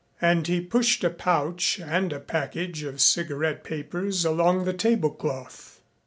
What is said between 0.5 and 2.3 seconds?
pushed a pouch and a